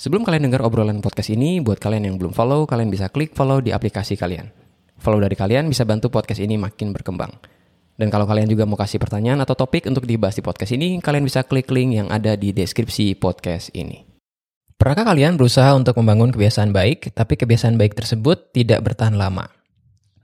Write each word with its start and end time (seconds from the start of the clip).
Sebelum 0.00 0.24
kalian 0.24 0.48
dengar 0.48 0.64
obrolan 0.64 1.04
podcast 1.04 1.28
ini, 1.28 1.60
buat 1.60 1.76
kalian 1.76 2.08
yang 2.08 2.16
belum 2.16 2.32
follow, 2.32 2.64
kalian 2.64 2.88
bisa 2.88 3.12
klik 3.12 3.36
follow 3.36 3.60
di 3.60 3.68
aplikasi 3.68 4.16
kalian. 4.16 4.48
Follow 4.96 5.20
dari 5.20 5.36
kalian 5.36 5.68
bisa 5.68 5.84
bantu 5.84 6.08
podcast 6.08 6.40
ini 6.40 6.56
makin 6.56 6.96
berkembang. 6.96 7.28
Dan 8.00 8.08
kalau 8.08 8.24
kalian 8.24 8.48
juga 8.48 8.64
mau 8.64 8.80
kasih 8.80 8.96
pertanyaan 8.96 9.44
atau 9.44 9.52
topik 9.52 9.84
untuk 9.84 10.08
dibahas 10.08 10.32
di 10.32 10.40
podcast 10.40 10.72
ini, 10.72 11.04
kalian 11.04 11.28
bisa 11.28 11.44
klik 11.44 11.68
link 11.68 12.00
yang 12.00 12.08
ada 12.08 12.32
di 12.32 12.48
deskripsi 12.48 13.12
podcast 13.20 13.76
ini. 13.76 14.08
Pernahkah 14.80 15.04
kalian 15.12 15.36
berusaha 15.36 15.68
untuk 15.76 15.92
membangun 16.00 16.32
kebiasaan 16.32 16.72
baik, 16.72 17.12
tapi 17.12 17.36
kebiasaan 17.36 17.76
baik 17.76 17.92
tersebut 17.92 18.56
tidak 18.56 18.80
bertahan 18.80 19.20
lama? 19.20 19.52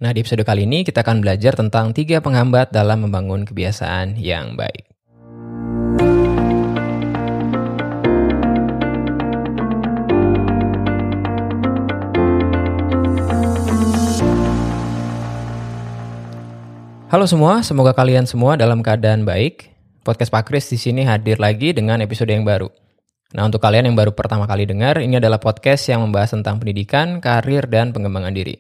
Nah, 0.01 0.09
di 0.17 0.25
episode 0.25 0.41
kali 0.49 0.65
ini 0.65 0.89
kita 0.89 1.05
akan 1.05 1.21
belajar 1.21 1.53
tentang 1.53 1.93
tiga 1.93 2.25
penghambat 2.25 2.73
dalam 2.73 3.05
membangun 3.05 3.45
kebiasaan 3.45 4.17
yang 4.17 4.57
baik. 4.57 4.96
Halo 17.07 17.23
semua, 17.23 17.63
semoga 17.63 17.95
kalian 17.95 18.27
semua 18.27 18.59
dalam 18.59 18.83
keadaan 18.83 19.23
baik. 19.23 19.71
Podcast 20.03 20.27
Pak 20.27 20.51
Kris 20.51 20.67
di 20.67 20.75
sini 20.75 21.07
hadir 21.07 21.39
lagi 21.39 21.71
dengan 21.71 22.03
episode 22.03 22.35
yang 22.35 22.43
baru. 22.43 22.67
Nah, 23.31 23.47
untuk 23.47 23.63
kalian 23.63 23.87
yang 23.87 23.95
baru 23.95 24.11
pertama 24.11 24.43
kali 24.43 24.67
dengar, 24.67 24.99
ini 24.99 25.15
adalah 25.15 25.39
podcast 25.39 25.87
yang 25.87 26.03
membahas 26.03 26.35
tentang 26.35 26.59
pendidikan, 26.59 27.23
karir, 27.23 27.71
dan 27.71 27.95
pengembangan 27.95 28.35
diri. 28.35 28.59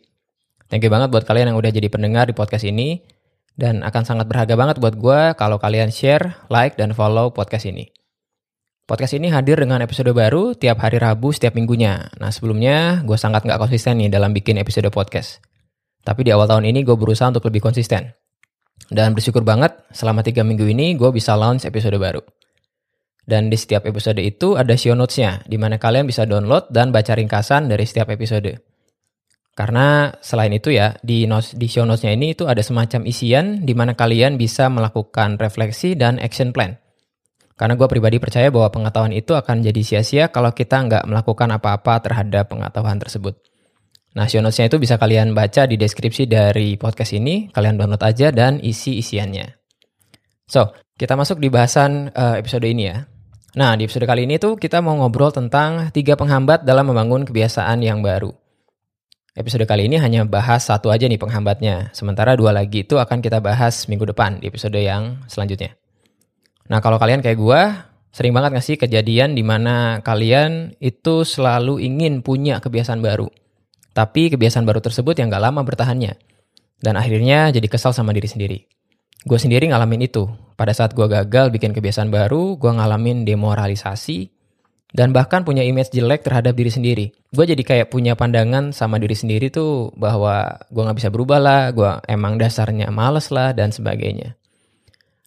Thank 0.70 0.86
you 0.86 0.94
banget 0.94 1.10
buat 1.10 1.26
kalian 1.26 1.50
yang 1.50 1.58
udah 1.58 1.74
jadi 1.74 1.90
pendengar 1.90 2.30
di 2.30 2.38
podcast 2.38 2.62
ini. 2.62 3.02
Dan 3.58 3.82
akan 3.82 4.02
sangat 4.06 4.30
berharga 4.30 4.54
banget 4.54 4.78
buat 4.78 4.94
gue 4.94 5.34
kalau 5.34 5.58
kalian 5.58 5.90
share, 5.90 6.46
like, 6.46 6.78
dan 6.78 6.94
follow 6.94 7.34
podcast 7.34 7.66
ini. 7.66 7.90
Podcast 8.86 9.18
ini 9.18 9.26
hadir 9.26 9.58
dengan 9.58 9.82
episode 9.82 10.14
baru 10.14 10.54
tiap 10.54 10.78
hari 10.86 11.02
Rabu 11.02 11.34
setiap 11.34 11.58
minggunya. 11.58 12.14
Nah 12.22 12.30
sebelumnya 12.30 13.02
gue 13.02 13.18
sangat 13.18 13.42
nggak 13.42 13.58
konsisten 13.58 13.98
nih 13.98 14.06
dalam 14.06 14.30
bikin 14.30 14.54
episode 14.62 14.86
podcast. 14.94 15.42
Tapi 16.06 16.22
di 16.22 16.30
awal 16.30 16.46
tahun 16.46 16.70
ini 16.70 16.86
gue 16.86 16.94
berusaha 16.94 17.26
untuk 17.26 17.42
lebih 17.50 17.58
konsisten. 17.58 18.14
Dan 18.86 19.16
bersyukur 19.16 19.42
banget 19.42 19.74
selama 19.90 20.22
tiga 20.22 20.46
minggu 20.46 20.62
ini 20.68 20.94
gue 20.94 21.10
bisa 21.10 21.34
launch 21.34 21.66
episode 21.66 21.98
baru. 21.98 22.22
Dan 23.26 23.50
di 23.50 23.58
setiap 23.58 23.82
episode 23.90 24.22
itu 24.22 24.54
ada 24.54 24.78
show 24.78 24.94
notes-nya, 24.94 25.42
di 25.42 25.58
mana 25.58 25.82
kalian 25.82 26.06
bisa 26.06 26.22
download 26.22 26.70
dan 26.70 26.94
baca 26.94 27.18
ringkasan 27.18 27.66
dari 27.66 27.82
setiap 27.82 28.14
episode. 28.14 28.54
Karena 29.56 30.14
selain 30.22 30.54
itu 30.54 30.70
ya, 30.70 30.94
di, 31.02 31.26
notes, 31.26 31.58
di 31.58 31.66
show 31.66 31.82
notes-nya 31.82 32.14
ini 32.14 32.38
itu 32.38 32.46
ada 32.46 32.62
semacam 32.62 33.02
isian 33.02 33.66
di 33.66 33.74
mana 33.74 33.98
kalian 33.98 34.38
bisa 34.38 34.70
melakukan 34.70 35.42
refleksi 35.42 35.98
dan 35.98 36.22
action 36.22 36.54
plan. 36.54 36.78
Karena 37.56 37.74
gue 37.74 37.88
pribadi 37.88 38.20
percaya 38.20 38.52
bahwa 38.52 38.68
pengetahuan 38.68 39.16
itu 39.16 39.32
akan 39.32 39.64
jadi 39.64 39.80
sia-sia 39.80 40.28
kalau 40.28 40.52
kita 40.52 40.76
nggak 40.76 41.08
melakukan 41.08 41.48
apa-apa 41.56 42.04
terhadap 42.04 42.52
pengetahuan 42.52 43.00
tersebut. 43.00 43.40
Nah, 44.16 44.24
show 44.24 44.40
notes-nya 44.40 44.72
itu 44.72 44.80
bisa 44.80 44.96
kalian 44.96 45.36
baca 45.36 45.68
di 45.68 45.76
deskripsi 45.76 46.24
dari 46.24 46.80
podcast 46.80 47.12
ini, 47.12 47.52
kalian 47.52 47.76
download 47.76 48.00
aja 48.00 48.32
dan 48.32 48.56
isi 48.64 48.96
isiannya. 48.96 49.44
So, 50.48 50.72
kita 50.96 51.20
masuk 51.20 51.36
di 51.36 51.52
bahasan 51.52 52.16
uh, 52.16 52.40
episode 52.40 52.64
ini 52.64 52.88
ya. 52.88 53.04
Nah, 53.60 53.76
di 53.76 53.84
episode 53.84 54.08
kali 54.08 54.24
ini 54.24 54.40
tuh 54.40 54.56
kita 54.56 54.80
mau 54.80 54.96
ngobrol 54.96 55.36
tentang 55.36 55.92
tiga 55.92 56.16
penghambat 56.16 56.64
dalam 56.64 56.88
membangun 56.88 57.28
kebiasaan 57.28 57.84
yang 57.84 58.00
baru. 58.00 58.32
Episode 59.36 59.68
kali 59.68 59.84
ini 59.84 60.00
hanya 60.00 60.24
bahas 60.24 60.64
satu 60.64 60.88
aja 60.88 61.04
nih 61.04 61.20
penghambatnya, 61.20 61.92
sementara 61.92 62.40
dua 62.40 62.56
lagi 62.56 62.88
itu 62.88 62.96
akan 62.96 63.20
kita 63.20 63.44
bahas 63.44 63.84
minggu 63.84 64.08
depan 64.16 64.40
di 64.40 64.48
episode 64.48 64.80
yang 64.80 65.28
selanjutnya. 65.28 65.76
Nah, 66.72 66.80
kalau 66.80 66.96
kalian 66.96 67.20
kayak 67.20 67.36
gue, 67.36 67.60
sering 68.16 68.32
banget 68.32 68.56
gak 68.56 68.64
sih 68.64 68.80
kejadian 68.80 69.36
di 69.36 69.44
mana 69.44 70.00
kalian 70.00 70.72
itu 70.80 71.20
selalu 71.20 71.84
ingin 71.84 72.24
punya 72.24 72.64
kebiasaan 72.64 73.04
baru 73.04 73.28
tapi 73.96 74.28
kebiasaan 74.28 74.68
baru 74.68 74.84
tersebut 74.84 75.16
yang 75.16 75.32
gak 75.32 75.40
lama 75.40 75.64
bertahannya. 75.64 76.20
Dan 76.76 77.00
akhirnya 77.00 77.48
jadi 77.48 77.64
kesal 77.64 77.96
sama 77.96 78.12
diri 78.12 78.28
sendiri. 78.28 78.58
Gue 79.24 79.40
sendiri 79.40 79.72
ngalamin 79.72 80.04
itu. 80.04 80.28
Pada 80.60 80.76
saat 80.76 80.92
gue 80.92 81.08
gagal 81.08 81.48
bikin 81.48 81.72
kebiasaan 81.72 82.12
baru, 82.12 82.60
gue 82.60 82.68
ngalamin 82.68 83.24
demoralisasi, 83.24 84.28
dan 84.92 85.16
bahkan 85.16 85.48
punya 85.48 85.64
image 85.64 85.96
jelek 85.96 86.28
terhadap 86.28 86.52
diri 86.52 86.68
sendiri. 86.68 87.06
Gue 87.32 87.48
jadi 87.48 87.60
kayak 87.64 87.88
punya 87.88 88.12
pandangan 88.12 88.76
sama 88.76 89.00
diri 89.00 89.16
sendiri 89.16 89.48
tuh 89.48 89.96
bahwa 89.96 90.60
gue 90.68 90.82
gak 90.84 90.98
bisa 91.00 91.08
berubah 91.08 91.40
lah, 91.40 91.62
gue 91.72 91.90
emang 92.12 92.36
dasarnya 92.36 92.92
males 92.92 93.32
lah, 93.32 93.56
dan 93.56 93.72
sebagainya. 93.72 94.36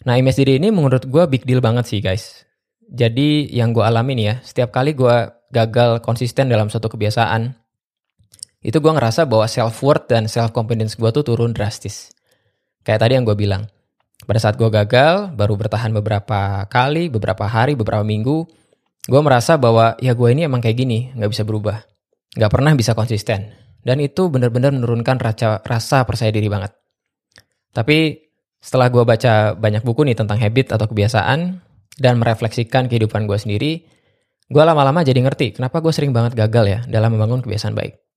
Nah 0.05 0.15
image 0.15 0.37
diri 0.37 0.61
ini 0.61 0.69
menurut 0.69 1.09
gue 1.09 1.23
big 1.25 1.43
deal 1.49 1.59
banget 1.59 1.89
sih 1.89 1.99
guys. 2.05 2.45
Jadi 2.85 3.49
yang 3.49 3.73
gue 3.73 3.81
alamin 3.81 4.17
ya, 4.21 4.35
setiap 4.45 4.69
kali 4.69 4.93
gue 4.93 5.29
gagal 5.49 6.05
konsisten 6.05 6.49
dalam 6.49 6.69
suatu 6.69 6.89
kebiasaan, 6.89 7.57
itu 8.59 8.77
gue 8.83 8.91
ngerasa 8.91 9.23
bahwa 9.23 9.47
self 9.47 9.79
worth 9.79 10.11
dan 10.11 10.27
self 10.27 10.51
confidence 10.51 10.99
gue 10.99 11.09
tuh 11.15 11.23
turun 11.23 11.55
drastis. 11.55 12.11
Kayak 12.83 13.07
tadi 13.07 13.13
yang 13.15 13.23
gue 13.23 13.35
bilang, 13.35 13.67
pada 14.27 14.39
saat 14.39 14.59
gue 14.59 14.67
gagal, 14.67 15.31
baru 15.35 15.55
bertahan 15.55 15.95
beberapa 15.95 16.67
kali, 16.67 17.07
beberapa 17.07 17.47
hari, 17.47 17.79
beberapa 17.79 18.03
minggu, 18.03 18.43
gue 19.07 19.21
merasa 19.23 19.55
bahwa 19.55 19.95
ya 20.03 20.11
gue 20.11 20.29
ini 20.35 20.43
emang 20.43 20.59
kayak 20.59 20.75
gini, 20.75 20.99
nggak 21.15 21.31
bisa 21.31 21.43
berubah, 21.47 21.87
nggak 22.35 22.51
pernah 22.51 22.75
bisa 22.75 22.91
konsisten, 22.91 23.55
dan 23.83 23.97
itu 24.03 24.27
benar-benar 24.27 24.75
menurunkan 24.75 25.15
rasa, 25.23 25.63
rasa 25.63 26.03
percaya 26.03 26.31
diri 26.35 26.51
banget. 26.51 26.75
Tapi 27.71 28.27
setelah 28.59 28.91
gue 28.91 29.07
baca 29.07 29.55
banyak 29.55 29.87
buku 29.87 30.03
nih 30.03 30.19
tentang 30.19 30.35
habit 30.35 30.75
atau 30.75 30.83
kebiasaan 30.91 31.63
dan 31.95 32.13
merefleksikan 32.19 32.91
kehidupan 32.91 33.23
gue 33.23 33.39
sendiri, 33.39 33.71
gue 34.51 34.63
lama-lama 34.63 34.99
jadi 34.99 35.23
ngerti 35.23 35.55
kenapa 35.55 35.79
gue 35.79 35.95
sering 35.95 36.11
banget 36.11 36.35
gagal 36.35 36.65
ya 36.67 36.79
dalam 36.91 37.15
membangun 37.15 37.39
kebiasaan 37.39 37.71
baik. 37.71 38.08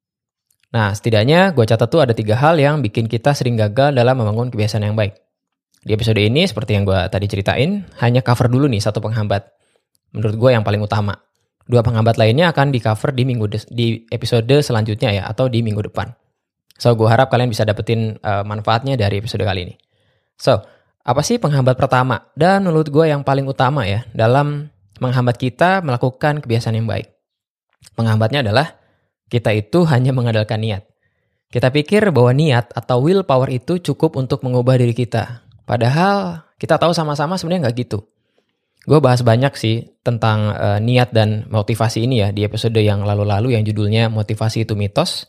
Nah, 0.72 0.96
setidaknya 0.96 1.52
gue 1.52 1.64
catat 1.68 1.88
tuh 1.92 2.00
ada 2.00 2.16
tiga 2.16 2.32
hal 2.40 2.56
yang 2.56 2.80
bikin 2.80 3.04
kita 3.04 3.36
sering 3.36 3.60
gagal 3.60 3.92
dalam 3.92 4.16
membangun 4.16 4.48
kebiasaan 4.48 4.88
yang 4.88 4.96
baik. 4.96 5.20
Di 5.84 5.92
episode 5.92 6.16
ini, 6.16 6.48
seperti 6.48 6.80
yang 6.80 6.88
gue 6.88 6.96
tadi 7.12 7.28
ceritain, 7.28 7.84
hanya 8.00 8.24
cover 8.24 8.48
dulu 8.48 8.72
nih 8.72 8.80
satu 8.80 9.04
penghambat. 9.04 9.52
Menurut 10.16 10.36
gue 10.40 10.50
yang 10.56 10.64
paling 10.64 10.80
utama. 10.80 11.12
Dua 11.68 11.84
penghambat 11.84 12.16
lainnya 12.16 12.50
akan 12.50 12.72
di 12.72 12.80
cover 12.80 13.12
di 13.12 13.22
minggu 13.28 13.46
di 13.68 14.08
episode 14.08 14.64
selanjutnya 14.64 15.12
ya, 15.12 15.22
atau 15.28 15.46
di 15.52 15.60
minggu 15.60 15.92
depan. 15.92 16.08
So, 16.80 16.96
gue 16.96 17.06
harap 17.06 17.28
kalian 17.28 17.52
bisa 17.52 17.68
dapetin 17.68 18.16
uh, 18.24 18.42
manfaatnya 18.42 18.96
dari 18.96 19.20
episode 19.20 19.44
kali 19.44 19.68
ini. 19.68 19.74
So, 20.40 20.58
apa 21.04 21.20
sih 21.20 21.36
penghambat 21.36 21.76
pertama? 21.76 22.32
Dan 22.32 22.64
menurut 22.64 22.88
gue 22.88 23.12
yang 23.12 23.22
paling 23.22 23.44
utama 23.44 23.84
ya, 23.84 24.08
dalam 24.16 24.72
menghambat 25.02 25.36
kita 25.36 25.84
melakukan 25.84 26.40
kebiasaan 26.40 26.80
yang 26.80 26.88
baik. 26.88 27.12
Penghambatnya 27.98 28.40
adalah 28.46 28.81
kita 29.32 29.56
itu 29.56 29.88
hanya 29.88 30.12
mengandalkan 30.12 30.60
niat. 30.60 30.84
Kita 31.48 31.72
pikir 31.72 32.12
bahwa 32.12 32.36
niat 32.36 32.68
atau 32.76 33.00
willpower 33.00 33.48
itu 33.48 33.80
cukup 33.80 34.20
untuk 34.20 34.44
mengubah 34.44 34.76
diri 34.76 34.92
kita. 34.92 35.48
Padahal 35.64 36.44
kita 36.60 36.76
tahu 36.76 36.92
sama-sama 36.92 37.40
sebenarnya 37.40 37.68
nggak 37.68 37.76
gitu. 37.88 38.04
Gue 38.84 39.00
bahas 39.00 39.24
banyak 39.24 39.56
sih 39.56 39.96
tentang 40.04 40.52
uh, 40.52 40.78
niat 40.84 41.16
dan 41.16 41.48
motivasi 41.48 42.04
ini 42.04 42.20
ya 42.20 42.28
di 42.28 42.44
episode 42.44 42.76
yang 42.76 43.08
lalu-lalu 43.08 43.56
yang 43.56 43.64
judulnya 43.64 44.12
motivasi 44.12 44.68
itu 44.68 44.76
mitos. 44.76 45.24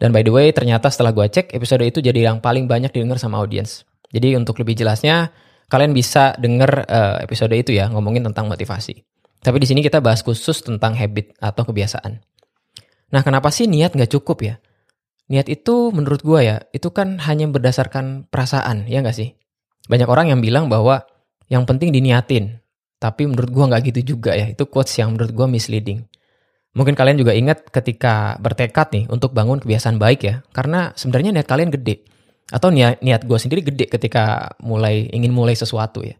Dan 0.00 0.16
by 0.16 0.24
the 0.24 0.32
way 0.32 0.48
ternyata 0.56 0.88
setelah 0.88 1.12
gue 1.12 1.28
cek 1.28 1.52
episode 1.52 1.84
itu 1.84 2.00
jadi 2.00 2.32
yang 2.32 2.40
paling 2.40 2.64
banyak 2.64 2.88
didengar 2.88 3.20
sama 3.20 3.36
audiens. 3.42 3.84
Jadi 4.12 4.32
untuk 4.38 4.56
lebih 4.64 4.80
jelasnya 4.80 5.28
kalian 5.68 5.92
bisa 5.92 6.32
denger 6.40 6.88
uh, 6.88 7.16
episode 7.20 7.52
itu 7.52 7.76
ya 7.76 7.92
ngomongin 7.92 8.24
tentang 8.32 8.48
motivasi. 8.48 9.04
Tapi 9.42 9.56
di 9.58 9.66
sini 9.66 9.80
kita 9.82 9.98
bahas 9.98 10.22
khusus 10.22 10.62
tentang 10.62 10.94
habit 10.94 11.34
atau 11.42 11.66
kebiasaan. 11.66 12.31
Nah 13.12 13.20
kenapa 13.20 13.52
sih 13.52 13.68
niat 13.68 13.92
nggak 13.92 14.08
cukup 14.08 14.40
ya? 14.40 14.54
Niat 15.28 15.48
itu 15.48 15.92
menurut 15.92 16.20
gue 16.24 16.40
ya, 16.44 16.56
itu 16.72 16.92
kan 16.92 17.20
hanya 17.24 17.48
berdasarkan 17.48 18.28
perasaan, 18.28 18.88
ya 18.88 19.00
nggak 19.00 19.16
sih? 19.16 19.32
Banyak 19.88 20.08
orang 20.08 20.32
yang 20.32 20.40
bilang 20.40 20.68
bahwa 20.68 21.04
yang 21.48 21.68
penting 21.68 21.92
diniatin. 21.92 22.60
Tapi 23.00 23.26
menurut 23.28 23.50
gue 23.50 23.64
nggak 23.64 23.82
gitu 23.92 24.16
juga 24.16 24.36
ya, 24.36 24.48
itu 24.52 24.64
quotes 24.68 24.92
yang 24.96 25.16
menurut 25.16 25.32
gue 25.32 25.46
misleading. 25.48 26.04
Mungkin 26.72 26.96
kalian 26.96 27.20
juga 27.20 27.36
ingat 27.36 27.68
ketika 27.68 28.40
bertekad 28.40 28.88
nih 28.96 29.04
untuk 29.12 29.36
bangun 29.36 29.60
kebiasaan 29.60 30.00
baik 30.00 30.20
ya, 30.24 30.34
karena 30.56 30.96
sebenarnya 30.96 31.36
niat 31.36 31.48
kalian 31.48 31.68
gede. 31.68 32.08
Atau 32.48 32.72
niat, 32.72 33.04
niat 33.04 33.28
gue 33.28 33.38
sendiri 33.40 33.60
gede 33.60 33.88
ketika 33.92 34.56
mulai 34.64 35.08
ingin 35.12 35.32
mulai 35.32 35.52
sesuatu 35.52 36.00
ya. 36.00 36.16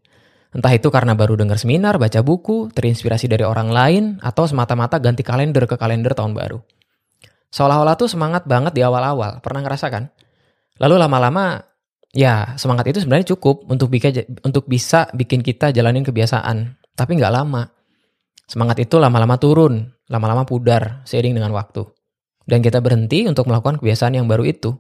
Entah 0.53 0.73
itu 0.77 0.93
karena 0.93 1.17
baru 1.17 1.41
dengar 1.41 1.57
seminar, 1.57 1.97
baca 1.97 2.21
buku, 2.21 2.69
terinspirasi 2.77 3.25
dari 3.25 3.45
orang 3.45 3.73
lain, 3.73 4.05
atau 4.21 4.45
semata-mata 4.45 5.01
ganti 5.01 5.25
kalender 5.25 5.65
ke 5.65 5.81
kalender 5.81 6.13
tahun 6.13 6.37
baru. 6.37 6.61
Seolah-olah 7.53 8.01
tuh 8.01 8.09
semangat 8.09 8.49
banget 8.49 8.73
di 8.73 8.81
awal-awal, 8.81 9.45
pernah 9.45 9.61
ngerasa 9.61 9.93
kan? 9.93 10.09
Lalu 10.81 10.97
lama-lama 10.97 11.61
ya 12.17 12.57
semangat 12.57 12.89
itu 12.89 13.05
sebenarnya 13.05 13.37
cukup 13.37 13.69
untuk 13.69 13.93
bisa 13.93 14.09
untuk 14.41 14.65
bisa 14.65 15.13
bikin 15.13 15.45
kita 15.45 15.69
jalanin 15.69 16.01
kebiasaan, 16.01 16.81
tapi 16.97 17.21
nggak 17.21 17.33
lama. 17.33 17.69
Semangat 18.49 18.81
itu 18.81 18.97
lama-lama 18.97 19.37
turun, 19.37 19.85
lama-lama 20.09 20.49
pudar 20.49 21.05
seiring 21.05 21.37
dengan 21.37 21.53
waktu. 21.53 21.85
Dan 22.43 22.65
kita 22.65 22.83
berhenti 22.83 23.29
untuk 23.29 23.47
melakukan 23.47 23.79
kebiasaan 23.79 24.17
yang 24.19 24.27
baru 24.27 24.49
itu. 24.49 24.75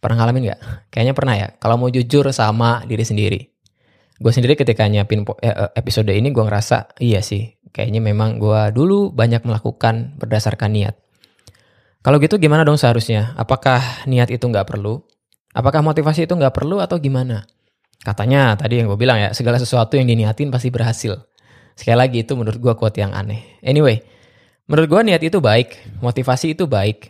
Pernah 0.00 0.24
ngalamin 0.24 0.50
nggak? 0.50 0.60
Kayaknya 0.88 1.14
pernah 1.14 1.34
ya. 1.36 1.48
Kalau 1.60 1.76
mau 1.76 1.90
jujur 1.92 2.24
sama 2.32 2.82
diri 2.88 3.04
sendiri. 3.04 3.40
Gue 4.18 4.32
sendiri 4.32 4.54
ketika 4.54 4.86
nyiapin 4.86 5.26
eh, 5.42 5.50
eh, 5.50 5.70
episode 5.74 6.08
ini 6.14 6.30
gue 6.30 6.44
ngerasa 6.46 6.96
iya 7.02 7.20
sih. 7.20 7.58
kayaknya 7.74 7.98
memang 7.98 8.38
gue 8.38 8.70
dulu 8.70 9.10
banyak 9.10 9.42
melakukan 9.42 10.14
berdasarkan 10.14 10.70
niat. 10.78 10.94
Kalau 12.04 12.20
gitu 12.20 12.36
gimana 12.36 12.68
dong 12.68 12.76
seharusnya? 12.76 13.32
Apakah 13.40 14.04
niat 14.04 14.28
itu 14.28 14.44
nggak 14.44 14.68
perlu? 14.68 15.00
Apakah 15.56 15.80
motivasi 15.80 16.28
itu 16.28 16.36
nggak 16.36 16.52
perlu 16.52 16.84
atau 16.84 17.00
gimana? 17.00 17.48
Katanya 18.04 18.52
tadi 18.60 18.76
yang 18.76 18.92
gue 18.92 19.00
bilang 19.00 19.16
ya, 19.16 19.32
segala 19.32 19.56
sesuatu 19.56 19.96
yang 19.96 20.04
diniatin 20.04 20.52
pasti 20.52 20.68
berhasil. 20.68 21.16
Sekali 21.72 21.96
lagi 21.96 22.20
itu 22.20 22.36
menurut 22.36 22.60
gue 22.60 22.74
quote 22.76 23.00
yang 23.00 23.16
aneh. 23.16 23.56
Anyway, 23.64 24.04
menurut 24.68 24.92
gue 24.92 25.00
niat 25.08 25.22
itu 25.24 25.40
baik, 25.40 25.96
motivasi 26.04 26.52
itu 26.52 26.68
baik, 26.68 27.08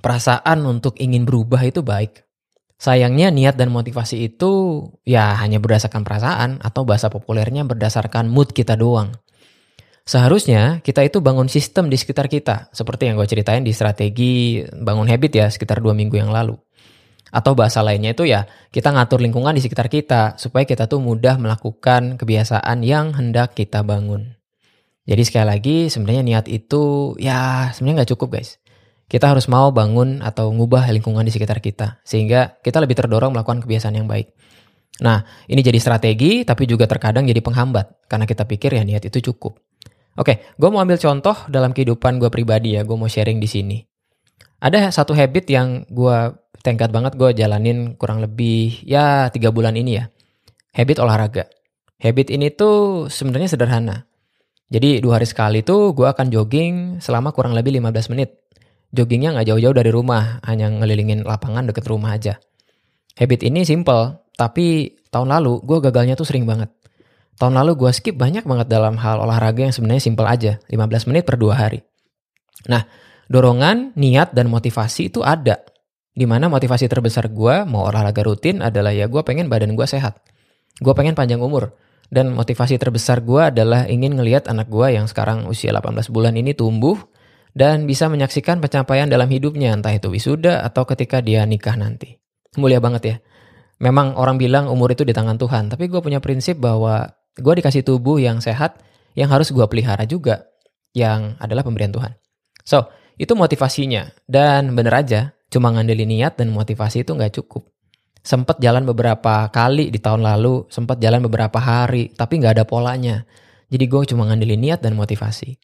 perasaan 0.00 0.64
untuk 0.64 0.96
ingin 0.96 1.28
berubah 1.28 1.60
itu 1.68 1.84
baik. 1.84 2.24
Sayangnya 2.80 3.28
niat 3.28 3.60
dan 3.60 3.68
motivasi 3.68 4.24
itu 4.24 4.86
ya 5.04 5.36
hanya 5.36 5.60
berdasarkan 5.60 6.00
perasaan 6.00 6.64
atau 6.64 6.88
bahasa 6.88 7.12
populernya 7.12 7.68
berdasarkan 7.68 8.32
mood 8.32 8.56
kita 8.56 8.72
doang. 8.72 9.12
Seharusnya 10.08 10.80
kita 10.80 11.04
itu 11.04 11.20
bangun 11.20 11.52
sistem 11.52 11.92
di 11.92 12.00
sekitar 12.00 12.32
kita, 12.32 12.72
seperti 12.72 13.12
yang 13.12 13.20
gue 13.20 13.28
ceritain 13.28 13.60
di 13.60 13.76
strategi 13.76 14.64
bangun 14.64 15.04
habit 15.04 15.32
ya 15.36 15.46
sekitar 15.52 15.84
dua 15.84 15.92
minggu 15.92 16.16
yang 16.16 16.32
lalu. 16.32 16.56
Atau 17.28 17.52
bahasa 17.52 17.84
lainnya 17.84 18.16
itu 18.16 18.24
ya 18.24 18.48
kita 18.72 18.88
ngatur 18.88 19.20
lingkungan 19.20 19.52
di 19.52 19.60
sekitar 19.60 19.92
kita 19.92 20.40
supaya 20.40 20.64
kita 20.64 20.88
tuh 20.88 21.04
mudah 21.04 21.36
melakukan 21.36 22.16
kebiasaan 22.16 22.80
yang 22.80 23.12
hendak 23.12 23.52
kita 23.52 23.84
bangun. 23.84 24.32
Jadi 25.04 25.22
sekali 25.28 25.44
lagi 25.44 25.76
sebenarnya 25.92 26.24
niat 26.24 26.46
itu 26.48 27.12
ya 27.20 27.68
sebenarnya 27.76 28.04
nggak 28.04 28.12
cukup 28.16 28.40
guys 28.40 28.56
kita 29.08 29.32
harus 29.32 29.48
mau 29.48 29.72
bangun 29.72 30.20
atau 30.20 30.52
ngubah 30.52 30.92
lingkungan 30.92 31.24
di 31.24 31.32
sekitar 31.32 31.64
kita 31.64 32.04
sehingga 32.04 32.60
kita 32.60 32.76
lebih 32.84 32.92
terdorong 32.96 33.32
melakukan 33.32 33.64
kebiasaan 33.64 33.96
yang 33.96 34.04
baik. 34.04 34.36
Nah, 35.00 35.24
ini 35.48 35.64
jadi 35.64 35.80
strategi 35.80 36.44
tapi 36.44 36.68
juga 36.68 36.84
terkadang 36.84 37.24
jadi 37.24 37.40
penghambat 37.40 38.04
karena 38.04 38.28
kita 38.28 38.44
pikir 38.44 38.76
ya 38.76 38.84
niat 38.84 39.08
itu 39.08 39.32
cukup. 39.32 39.67
Oke, 40.18 40.42
gue 40.58 40.68
mau 40.68 40.82
ambil 40.82 40.98
contoh 40.98 41.46
dalam 41.46 41.70
kehidupan 41.70 42.18
gue 42.18 42.26
pribadi 42.26 42.74
ya, 42.74 42.82
gue 42.82 42.96
mau 42.98 43.06
sharing 43.06 43.38
di 43.38 43.46
sini. 43.46 43.78
Ada 44.58 44.90
satu 44.90 45.14
habit 45.14 45.46
yang 45.46 45.86
gue 45.86 46.34
tengkat 46.66 46.90
banget 46.90 47.14
gue 47.14 47.30
jalanin 47.38 47.94
kurang 47.94 48.18
lebih 48.18 48.82
ya 48.82 49.30
tiga 49.30 49.54
bulan 49.54 49.78
ini 49.78 50.02
ya. 50.02 50.10
Habit 50.74 50.98
olahraga. 50.98 51.46
Habit 52.02 52.34
ini 52.34 52.50
tuh 52.50 53.06
sebenarnya 53.06 53.54
sederhana. 53.54 54.10
Jadi 54.66 54.98
dua 54.98 55.22
hari 55.22 55.26
sekali 55.30 55.62
tuh 55.62 55.94
gue 55.94 56.10
akan 56.10 56.34
jogging 56.34 56.98
selama 56.98 57.30
kurang 57.30 57.54
lebih 57.54 57.78
15 57.78 58.12
menit 58.12 58.48
joggingnya 58.92 59.36
nggak 59.36 59.48
jauh-jauh 59.52 59.76
dari 59.76 59.90
rumah, 59.92 60.40
hanya 60.44 60.72
ngelilingin 60.72 61.24
lapangan 61.24 61.68
deket 61.68 61.84
rumah 61.88 62.16
aja. 62.16 62.40
Habit 63.18 63.44
ini 63.44 63.66
simple, 63.66 64.32
tapi 64.38 64.96
tahun 65.10 65.28
lalu 65.28 65.60
gue 65.66 65.78
gagalnya 65.82 66.14
tuh 66.14 66.24
sering 66.28 66.46
banget. 66.48 66.70
Tahun 67.38 67.54
lalu 67.54 67.78
gue 67.78 67.90
skip 67.94 68.18
banyak 68.18 68.42
banget 68.42 68.66
dalam 68.66 68.98
hal 68.98 69.22
olahraga 69.22 69.70
yang 69.70 69.74
sebenarnya 69.74 70.02
simple 70.02 70.26
aja, 70.26 70.58
15 70.66 71.06
menit 71.06 71.22
per 71.22 71.38
dua 71.38 71.54
hari. 71.54 71.86
Nah, 72.66 72.82
dorongan, 73.30 73.94
niat, 73.94 74.34
dan 74.34 74.50
motivasi 74.50 75.14
itu 75.14 75.22
ada. 75.22 75.62
Di 76.18 76.26
mana 76.26 76.50
motivasi 76.50 76.90
terbesar 76.90 77.30
gue 77.30 77.62
mau 77.62 77.86
olahraga 77.86 78.26
rutin 78.26 78.58
adalah 78.58 78.90
ya 78.90 79.06
gue 79.06 79.22
pengen 79.22 79.46
badan 79.46 79.78
gue 79.78 79.86
sehat. 79.86 80.18
Gue 80.82 80.90
pengen 80.98 81.14
panjang 81.14 81.38
umur. 81.38 81.78
Dan 82.10 82.34
motivasi 82.34 82.74
terbesar 82.74 83.22
gue 83.22 83.54
adalah 83.54 83.86
ingin 83.86 84.18
ngelihat 84.18 84.50
anak 84.50 84.66
gue 84.66 84.98
yang 84.98 85.06
sekarang 85.06 85.46
usia 85.46 85.70
18 85.70 86.10
bulan 86.10 86.34
ini 86.34 86.58
tumbuh, 86.58 86.98
dan 87.54 87.86
bisa 87.86 88.10
menyaksikan 88.10 88.58
pencapaian 88.58 89.06
dalam 89.06 89.30
hidupnya, 89.30 89.74
entah 89.74 89.94
itu 89.94 90.10
wisuda 90.10 90.66
atau 90.66 90.82
ketika 90.88 91.22
dia 91.22 91.46
nikah 91.46 91.78
nanti. 91.78 92.18
Mulia 92.58 92.82
banget 92.82 93.02
ya. 93.04 93.16
Memang 93.78 94.18
orang 94.18 94.42
bilang 94.42 94.66
umur 94.66 94.90
itu 94.90 95.06
di 95.06 95.14
tangan 95.14 95.38
Tuhan, 95.38 95.70
tapi 95.70 95.86
gue 95.86 96.02
punya 96.02 96.18
prinsip 96.18 96.58
bahwa 96.58 97.17
gue 97.38 97.54
dikasih 97.62 97.86
tubuh 97.86 98.18
yang 98.18 98.42
sehat, 98.42 98.82
yang 99.14 99.30
harus 99.32 99.54
gue 99.54 99.64
pelihara 99.70 100.04
juga, 100.04 100.46
yang 100.92 101.38
adalah 101.38 101.62
pemberian 101.62 101.94
Tuhan. 101.94 102.12
So, 102.66 102.90
itu 103.18 103.34
motivasinya. 103.34 104.14
Dan 104.28 104.76
bener 104.76 104.94
aja, 104.94 105.20
cuma 105.50 105.74
ngandelin 105.74 106.06
niat 106.06 106.38
dan 106.38 106.54
motivasi 106.54 107.02
itu 107.02 107.16
nggak 107.16 107.34
cukup. 107.42 107.66
Sempet 108.22 108.60
jalan 108.60 108.84
beberapa 108.84 109.48
kali 109.48 109.88
di 109.88 109.98
tahun 109.98 110.20
lalu, 110.20 110.68
sempet 110.68 111.00
jalan 111.00 111.24
beberapa 111.24 111.56
hari, 111.58 112.12
tapi 112.12 112.38
nggak 112.42 112.60
ada 112.60 112.64
polanya. 112.68 113.24
Jadi 113.68 113.84
gue 113.88 114.00
cuma 114.14 114.28
ngandelin 114.28 114.60
niat 114.60 114.80
dan 114.84 114.94
motivasi. 114.94 115.56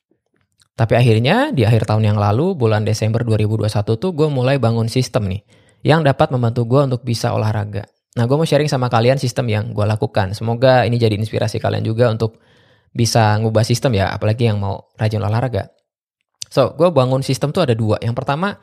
Tapi 0.74 0.98
akhirnya 0.98 1.54
di 1.54 1.62
akhir 1.62 1.86
tahun 1.86 2.14
yang 2.14 2.18
lalu, 2.18 2.58
bulan 2.58 2.82
Desember 2.82 3.22
2021 3.22 3.70
tuh 3.94 4.10
gue 4.10 4.26
mulai 4.26 4.58
bangun 4.58 4.90
sistem 4.90 5.30
nih. 5.30 5.42
Yang 5.84 6.10
dapat 6.10 6.32
membantu 6.34 6.66
gue 6.66 6.80
untuk 6.90 7.02
bisa 7.06 7.30
olahraga. 7.30 7.86
Nah 8.14 8.30
gue 8.30 8.36
mau 8.38 8.46
sharing 8.46 8.70
sama 8.70 8.86
kalian 8.86 9.18
sistem 9.18 9.50
yang 9.50 9.64
gue 9.74 9.82
lakukan. 9.82 10.38
Semoga 10.38 10.86
ini 10.86 10.98
jadi 10.98 11.18
inspirasi 11.18 11.58
kalian 11.58 11.82
juga 11.82 12.10
untuk 12.10 12.38
bisa 12.94 13.34
ngubah 13.42 13.66
sistem 13.66 13.98
ya. 13.98 14.14
Apalagi 14.14 14.46
yang 14.46 14.62
mau 14.62 14.90
rajin 14.94 15.18
olahraga. 15.18 15.74
So 16.46 16.78
gue 16.78 16.94
bangun 16.94 17.26
sistem 17.26 17.50
tuh 17.50 17.66
ada 17.66 17.74
dua. 17.74 17.98
Yang 17.98 18.14
pertama 18.14 18.54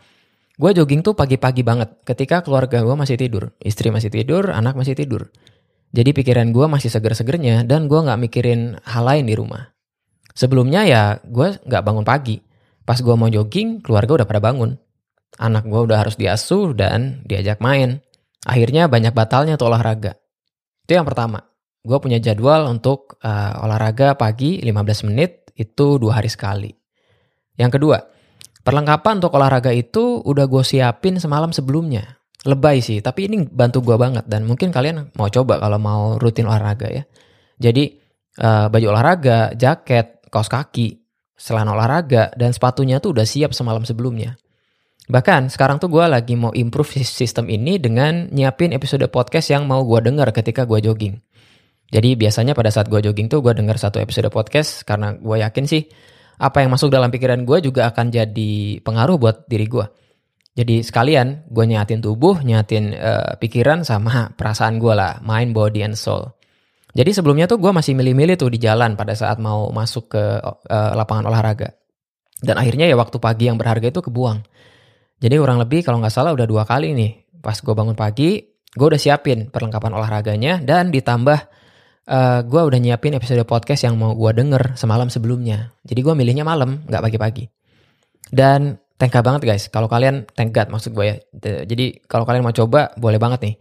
gue 0.55 0.71
jogging 0.71 1.03
tuh 1.03 1.11
pagi-pagi 1.19 1.67
banget. 1.67 1.99
Ketika 2.07 2.39
keluarga 2.47 2.79
gue 2.79 2.95
masih 2.95 3.19
tidur. 3.19 3.51
Istri 3.59 3.91
masih 3.91 4.07
tidur, 4.07 4.55
anak 4.55 4.79
masih 4.79 4.95
tidur. 4.95 5.27
Jadi 5.91 6.15
pikiran 6.15 6.55
gue 6.55 6.65
masih 6.71 6.87
seger-segernya 6.87 7.67
dan 7.67 7.91
gue 7.91 7.99
gak 7.99 8.15
mikirin 8.15 8.79
hal 8.87 9.03
lain 9.03 9.27
di 9.27 9.35
rumah. 9.35 9.75
Sebelumnya 10.31 10.87
ya 10.87 11.19
gue 11.27 11.59
nggak 11.67 11.83
bangun 11.83 12.07
pagi. 12.07 12.39
Pas 12.87 12.97
gue 12.97 13.15
mau 13.15 13.27
jogging, 13.27 13.83
keluarga 13.83 14.23
udah 14.23 14.27
pada 14.27 14.39
bangun. 14.39 14.79
Anak 15.39 15.67
gue 15.67 15.79
udah 15.79 15.99
harus 15.99 16.15
diasuh 16.15 16.71
dan 16.71 17.23
diajak 17.27 17.59
main. 17.59 17.99
Akhirnya 18.45 18.89
banyak 18.89 19.13
batalnya 19.13 19.57
tuh 19.57 19.69
olahraga. 19.69 20.17
Itu 20.85 20.97
yang 20.97 21.05
pertama. 21.05 21.45
Gue 21.81 21.97
punya 21.97 22.21
jadwal 22.21 22.69
untuk 22.69 23.17
uh, 23.25 23.65
olahraga 23.65 24.13
pagi 24.13 24.61
15 24.61 25.09
menit 25.09 25.49
itu 25.57 25.97
dua 25.97 26.21
hari 26.21 26.29
sekali. 26.29 26.69
Yang 27.57 27.77
kedua, 27.77 27.97
perlengkapan 28.61 29.21
untuk 29.21 29.33
olahraga 29.37 29.73
itu 29.73 30.21
udah 30.21 30.45
gue 30.45 30.63
siapin 30.65 31.17
semalam 31.17 31.49
sebelumnya. 31.49 32.21
Lebay 32.41 32.81
sih, 32.81 33.05
tapi 33.05 33.29
ini 33.29 33.45
bantu 33.45 33.85
gue 33.85 33.97
banget 34.01 34.25
dan 34.25 34.49
mungkin 34.49 34.73
kalian 34.73 35.13
mau 35.13 35.29
coba 35.29 35.61
kalau 35.61 35.77
mau 35.77 36.01
rutin 36.17 36.49
olahraga 36.49 36.89
ya. 36.89 37.03
Jadi 37.61 37.93
uh, 38.41 38.65
baju 38.69 38.87
olahraga, 38.89 39.53
jaket, 39.53 40.25
kaos 40.33 40.49
kaki, 40.49 41.05
celana 41.37 41.77
olahraga, 41.77 42.33
dan 42.33 42.49
sepatunya 42.49 42.97
tuh 42.97 43.13
udah 43.13 43.25
siap 43.25 43.53
semalam 43.53 43.85
sebelumnya. 43.85 44.41
Bahkan 45.09 45.49
sekarang 45.49 45.81
tuh 45.81 45.89
gue 45.89 46.05
lagi 46.05 46.37
mau 46.37 46.53
improve 46.53 47.01
sistem 47.01 47.49
ini 47.49 47.81
dengan 47.81 48.29
nyiapin 48.29 48.75
episode 48.75 49.05
podcast 49.09 49.49
yang 49.49 49.65
mau 49.65 49.81
gue 49.81 49.97
denger 50.03 50.29
ketika 50.35 50.67
gue 50.69 50.77
jogging. 50.83 51.17
Jadi 51.91 52.15
biasanya 52.15 52.55
pada 52.55 52.71
saat 52.71 52.87
gue 52.87 53.01
jogging 53.03 53.27
tuh 53.27 53.43
gue 53.43 53.51
denger 53.51 53.75
satu 53.75 53.99
episode 53.99 54.31
podcast 54.31 54.87
karena 54.87 55.17
gue 55.17 55.37
yakin 55.43 55.65
sih 55.67 55.83
apa 56.41 56.63
yang 56.63 56.71
masuk 56.71 56.89
dalam 56.89 57.11
pikiran 57.11 57.43
gue 57.43 57.57
juga 57.61 57.91
akan 57.91 58.07
jadi 58.09 58.79
pengaruh 58.81 59.17
buat 59.19 59.45
diri 59.49 59.67
gue. 59.67 59.85
Jadi 60.51 60.83
sekalian 60.83 61.47
gue 61.47 61.63
nyatin 61.63 62.03
tubuh, 62.03 62.43
nyatin 62.43 62.91
uh, 62.91 63.39
pikiran 63.39 63.87
sama 63.87 64.35
perasaan 64.35 64.83
gue 64.83 64.91
lah, 64.91 65.23
mind, 65.23 65.55
body, 65.55 65.79
and 65.83 65.95
soul. 65.95 66.27
Jadi 66.91 67.15
sebelumnya 67.15 67.47
tuh 67.47 67.55
gue 67.55 67.71
masih 67.71 67.95
milih-milih 67.95 68.35
tuh 68.35 68.51
di 68.51 68.59
jalan 68.59 68.99
pada 68.99 69.15
saat 69.15 69.39
mau 69.39 69.71
masuk 69.71 70.11
ke 70.11 70.23
uh, 70.43 70.91
lapangan 70.91 71.31
olahraga. 71.31 71.71
Dan 72.43 72.59
akhirnya 72.59 72.83
ya 72.89 72.99
waktu 72.99 73.15
pagi 73.15 73.47
yang 73.47 73.55
berharga 73.55 73.87
itu 73.87 74.03
kebuang. 74.03 74.43
Jadi 75.21 75.37
kurang 75.37 75.61
lebih 75.61 75.85
kalau 75.85 76.01
nggak 76.01 76.13
salah 76.13 76.33
udah 76.33 76.49
dua 76.49 76.65
kali 76.65 76.97
nih. 76.97 77.11
Pas 77.41 77.57
gue 77.57 77.73
bangun 77.73 77.93
pagi, 77.93 78.41
gue 78.73 78.87
udah 78.89 78.97
siapin 78.97 79.53
perlengkapan 79.53 79.93
olahraganya 79.93 80.61
dan 80.61 80.89
ditambah 80.89 81.39
uh, 82.09 82.13
eh, 82.13 82.39
gue 82.45 82.61
udah 82.61 82.79
nyiapin 82.81 83.13
episode 83.17 83.45
podcast 83.45 83.85
yang 83.85 83.97
mau 83.97 84.17
gue 84.17 84.31
denger 84.33 84.73
semalam 84.73 85.13
sebelumnya. 85.13 85.73
Jadi 85.85 86.01
gue 86.01 86.13
milihnya 86.17 86.41
malam, 86.41 86.81
nggak 86.89 87.01
pagi-pagi. 87.01 87.45
Dan 88.33 88.77
thank 88.97 89.13
banget 89.13 89.45
guys, 89.45 89.69
kalau 89.69 89.85
kalian 89.85 90.25
thank 90.33 90.53
maksud 90.53 90.93
gue 90.93 91.05
ya. 91.05 91.15
Jadi 91.65 92.01
kalau 92.09 92.25
kalian 92.25 92.41
mau 92.41 92.53
coba, 92.53 92.93
boleh 92.97 93.21
banget 93.21 93.39
nih 93.45 93.55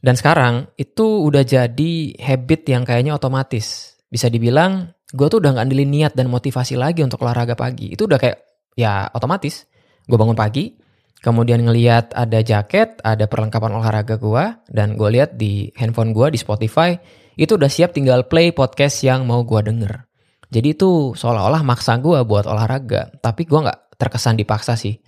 dan 0.00 0.16
sekarang 0.16 0.54
itu 0.80 1.28
udah 1.28 1.44
jadi 1.44 1.92
habit 2.16 2.72
yang 2.72 2.88
kayaknya 2.88 3.12
otomatis. 3.12 3.96
Bisa 4.08 4.32
dibilang 4.32 4.88
gue 5.12 5.26
tuh 5.28 5.44
udah 5.44 5.60
gak 5.60 5.64
andelin 5.68 5.92
niat 5.92 6.12
dan 6.16 6.32
motivasi 6.32 6.80
lagi 6.80 7.04
untuk 7.04 7.20
olahraga 7.20 7.52
pagi. 7.52 7.92
Itu 7.92 8.08
udah 8.08 8.16
kayak 8.16 8.38
ya 8.80 9.12
otomatis. 9.12 9.68
Gue 10.06 10.18
bangun 10.20 10.38
pagi, 10.38 10.76
kemudian 11.20 11.64
ngeliat 11.64 12.14
ada 12.16 12.40
jaket, 12.40 13.00
ada 13.04 13.26
perlengkapan 13.26 13.76
olahraga 13.76 14.16
gue, 14.16 14.44
dan 14.70 14.96
gue 14.96 15.08
lihat 15.12 15.36
di 15.36 15.72
handphone 15.76 16.14
gue 16.14 16.32
di 16.32 16.38
Spotify, 16.40 16.96
itu 17.36 17.56
udah 17.56 17.68
siap 17.68 17.96
tinggal 17.96 18.28
play 18.28 18.54
podcast 18.54 19.02
yang 19.04 19.28
mau 19.28 19.42
gue 19.42 19.60
denger. 19.60 20.06
Jadi 20.50 20.74
itu 20.74 21.14
seolah-olah 21.14 21.62
maksa 21.62 21.98
gue 21.98 22.20
buat 22.26 22.44
olahraga, 22.48 23.14
tapi 23.22 23.46
gue 23.46 23.60
gak 23.60 24.00
terkesan 24.00 24.34
dipaksa 24.34 24.74
sih. 24.74 24.98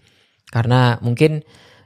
Karena 0.53 1.01
mungkin 1.01 1.43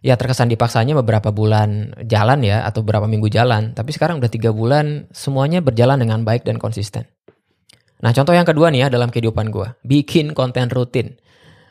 ya 0.06 0.14
terkesan 0.14 0.46
dipaksanya 0.46 0.94
beberapa 1.02 1.34
bulan 1.34 1.90
jalan 2.06 2.46
ya 2.46 2.62
atau 2.62 2.86
beberapa 2.86 3.10
minggu 3.10 3.26
jalan 3.26 3.75
tapi 3.75 3.90
sekarang 3.90 4.22
udah 4.22 4.30
tiga 4.30 4.54
bulan 4.54 5.10
semuanya 5.10 5.58
berjalan 5.58 5.98
dengan 5.98 6.22
baik 6.22 6.46
dan 6.46 6.62
konsisten 6.62 7.10
nah 7.98 8.14
contoh 8.14 8.30
yang 8.30 8.46
kedua 8.46 8.70
nih 8.70 8.86
ya 8.86 8.88
dalam 8.92 9.10
kehidupan 9.10 9.50
gue 9.50 9.66
bikin 9.82 10.30
konten 10.30 10.70
rutin 10.70 11.18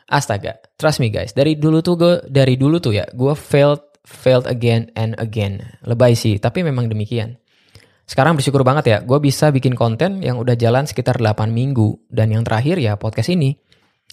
astaga 0.10 0.62
trust 0.78 1.02
me 1.02 1.10
guys 1.10 1.34
dari 1.34 1.58
dulu 1.58 1.82
tuh 1.82 1.96
gue 1.98 2.14
dari 2.30 2.56
dulu 2.56 2.78
tuh 2.78 2.94
ya 2.94 3.06
gue 3.10 3.34
failed 3.34 3.82
failed 4.06 4.46
again 4.46 4.90
and 4.94 5.18
again 5.18 5.62
lebay 5.82 6.14
sih 6.14 6.38
tapi 6.38 6.62
memang 6.62 6.90
demikian 6.90 7.38
sekarang 8.06 8.38
bersyukur 8.38 8.62
banget 8.62 8.86
ya, 8.86 8.98
gue 9.02 9.18
bisa 9.18 9.50
bikin 9.50 9.74
konten 9.74 10.22
yang 10.22 10.38
udah 10.38 10.54
jalan 10.54 10.86
sekitar 10.86 11.18
8 11.18 11.50
minggu. 11.50 12.06
Dan 12.06 12.30
yang 12.30 12.46
terakhir 12.46 12.78
ya 12.78 13.02
podcast 13.02 13.34
ini. 13.34 13.58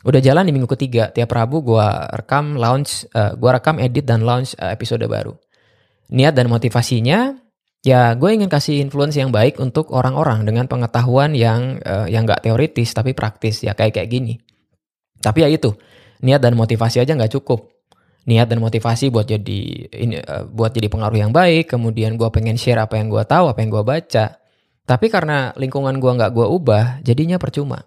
Udah 0.03 0.19
jalan 0.19 0.49
di 0.49 0.53
minggu 0.57 0.67
ketiga, 0.73 1.13
tiap 1.13 1.31
Rabu 1.31 1.61
gue 1.61 1.87
rekam 2.17 2.57
launch, 2.57 3.05
uh, 3.13 3.37
gue 3.37 3.51
rekam 3.53 3.77
edit 3.77 4.09
dan 4.09 4.25
launch 4.25 4.57
uh, 4.57 4.73
episode 4.73 5.05
baru. 5.05 5.37
Niat 6.09 6.33
dan 6.33 6.49
motivasinya, 6.49 7.37
ya 7.85 8.17
gue 8.17 8.31
ingin 8.33 8.49
kasih 8.49 8.81
influence 8.81 9.21
yang 9.21 9.29
baik 9.29 9.61
untuk 9.61 9.93
orang-orang 9.93 10.49
dengan 10.49 10.67
pengetahuan 10.67 11.37
yang 11.37 11.79
uh, 11.85 12.09
yang 12.09 12.25
gak 12.25 12.43
teoritis 12.49 12.97
tapi 12.97 13.13
praktis 13.13 13.61
ya 13.61 13.77
kayak 13.77 14.01
kayak 14.01 14.09
gini. 14.11 14.41
Tapi 15.23 15.47
ya 15.47 15.49
itu, 15.49 15.71
niat 16.23 16.43
dan 16.43 16.59
motivasi 16.59 16.99
aja 17.03 17.15
nggak 17.15 17.39
cukup. 17.39 17.71
Niat 18.23 18.47
dan 18.47 18.63
motivasi 18.63 19.11
buat 19.11 19.27
jadi 19.27 19.61
ini 19.91 20.23
uh, 20.23 20.47
buat 20.47 20.71
jadi 20.71 20.87
pengaruh 20.87 21.19
yang 21.19 21.33
baik 21.35 21.75
kemudian 21.75 22.15
gue 22.15 22.31
pengen 22.31 22.55
share 22.55 22.79
apa 22.79 22.95
yang 22.95 23.11
gue 23.11 23.23
tahu 23.27 23.51
apa 23.51 23.59
yang 23.59 23.71
gue 23.75 23.83
baca. 23.83 24.39
Tapi 24.83 25.07
karena 25.11 25.51
lingkungan 25.59 25.99
gue 25.99 26.13
nggak 26.15 26.31
gue 26.31 26.47
ubah 26.47 27.03
jadinya 27.03 27.43
percuma. 27.43 27.83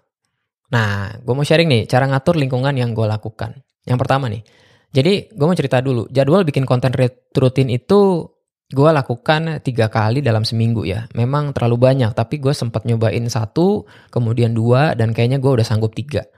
Nah 0.72 1.16
gue 1.16 1.32
mau 1.32 1.40
sharing 1.40 1.68
nih 1.72 1.82
cara 1.88 2.04
ngatur 2.12 2.36
lingkungan 2.36 2.76
yang 2.76 2.92
gue 2.92 3.08
lakukan. 3.08 3.64
Yang 3.88 3.98
pertama 4.04 4.28
nih 4.28 4.44
jadi 4.92 5.32
gue 5.32 5.46
mau 5.48 5.56
cerita 5.56 5.80
dulu 5.80 6.04
jadwal 6.12 6.44
bikin 6.44 6.68
konten 6.68 6.92
rutin 7.32 7.72
itu 7.72 8.28
gue 8.66 8.90
lakukan 8.92 9.64
tiga 9.64 9.88
kali 9.88 10.20
dalam 10.20 10.44
seminggu 10.44 10.84
ya. 10.84 11.08
Memang 11.16 11.56
terlalu 11.56 11.80
banyak 11.80 12.12
tapi 12.12 12.44
gue 12.44 12.52
sempat 12.52 12.84
nyobain 12.84 13.24
satu 13.24 13.88
kemudian 14.12 14.52
dua 14.52 14.92
dan 14.92 15.16
kayaknya 15.16 15.40
gue 15.40 15.48
udah 15.48 15.64
sanggup 15.64 15.96
tiga 15.96 16.28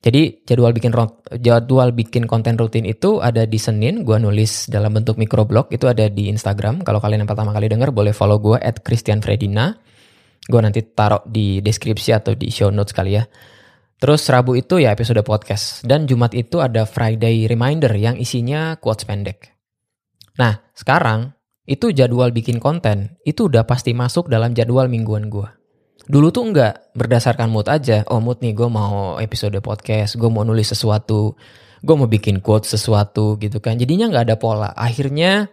jadi 0.00 0.32
jadwal 0.48 0.72
bikin 0.72 0.96
jadwal 1.44 1.92
bikin 1.92 2.24
konten 2.24 2.56
rutin 2.56 2.88
itu 2.88 3.20
ada 3.20 3.44
di 3.44 3.60
Senin, 3.60 4.00
gue 4.00 4.16
nulis 4.16 4.72
dalam 4.72 4.96
bentuk 4.96 5.20
microblog 5.20 5.68
itu 5.68 5.84
ada 5.92 6.08
di 6.08 6.32
Instagram. 6.32 6.80
Kalau 6.80 7.04
kalian 7.04 7.24
yang 7.24 7.28
pertama 7.28 7.52
kali 7.52 7.68
denger 7.68 7.92
boleh 7.92 8.16
follow 8.16 8.40
gue 8.40 8.56
at 8.56 8.80
Christian 8.80 9.20
Fredina. 9.20 9.76
Gue 10.48 10.60
nanti 10.64 10.80
taruh 10.80 11.20
di 11.28 11.60
deskripsi 11.60 12.16
atau 12.16 12.32
di 12.32 12.48
show 12.48 12.72
notes 12.72 12.96
kali 12.96 13.20
ya. 13.20 13.28
Terus 14.00 14.24
Rabu 14.32 14.56
itu 14.56 14.80
ya 14.80 14.96
episode 14.96 15.20
podcast. 15.20 15.84
Dan 15.84 16.08
Jumat 16.08 16.32
itu 16.32 16.64
ada 16.64 16.88
Friday 16.88 17.44
Reminder 17.44 17.92
yang 17.92 18.16
isinya 18.16 18.80
quotes 18.80 19.04
pendek. 19.04 19.52
Nah 20.40 20.64
sekarang 20.72 21.36
itu 21.68 21.92
jadwal 21.92 22.32
bikin 22.32 22.56
konten 22.56 23.20
itu 23.28 23.52
udah 23.52 23.68
pasti 23.68 23.92
masuk 23.92 24.32
dalam 24.32 24.56
jadwal 24.56 24.88
mingguan 24.88 25.28
gue. 25.28 25.59
Dulu 26.10 26.34
tuh 26.34 26.50
enggak 26.50 26.90
berdasarkan 26.98 27.46
mood 27.46 27.70
aja. 27.70 28.02
Oh 28.10 28.18
mood 28.18 28.42
nih 28.42 28.50
gue 28.50 28.66
mau 28.66 29.14
episode 29.22 29.54
podcast, 29.62 30.18
gue 30.18 30.26
mau 30.26 30.42
nulis 30.42 30.66
sesuatu, 30.66 31.38
gue 31.86 31.94
mau 31.94 32.10
bikin 32.10 32.42
quote 32.42 32.66
sesuatu 32.66 33.38
gitu 33.38 33.62
kan. 33.62 33.78
Jadinya 33.78 34.10
nggak 34.10 34.24
ada 34.26 34.34
pola. 34.34 34.74
Akhirnya 34.74 35.46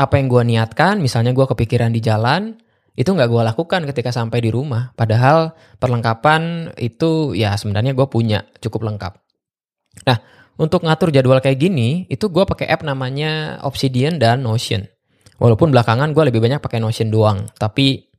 apa 0.00 0.16
yang 0.16 0.32
gue 0.32 0.42
niatkan, 0.56 1.04
misalnya 1.04 1.36
gue 1.36 1.44
kepikiran 1.44 1.92
di 1.92 2.00
jalan, 2.00 2.56
itu 2.96 3.12
nggak 3.12 3.28
gue 3.28 3.42
lakukan 3.44 3.84
ketika 3.92 4.08
sampai 4.08 4.40
di 4.40 4.48
rumah. 4.48 4.96
Padahal 4.96 5.52
perlengkapan 5.76 6.72
itu 6.80 7.36
ya 7.36 7.52
sebenarnya 7.60 7.92
gue 7.92 8.08
punya 8.08 8.48
cukup 8.56 8.88
lengkap. 8.88 9.20
Nah 10.08 10.16
untuk 10.56 10.80
ngatur 10.80 11.12
jadwal 11.12 11.44
kayak 11.44 11.60
gini, 11.60 12.08
itu 12.08 12.32
gue 12.32 12.48
pakai 12.48 12.72
app 12.72 12.88
namanya 12.88 13.60
Obsidian 13.68 14.16
dan 14.16 14.48
Notion. 14.48 14.88
Walaupun 15.36 15.76
belakangan 15.76 16.16
gue 16.16 16.24
lebih 16.32 16.40
banyak 16.40 16.64
pakai 16.64 16.80
Notion 16.80 17.12
doang, 17.12 17.52
tapi 17.60 18.09